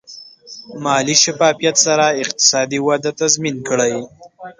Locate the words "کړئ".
3.67-3.93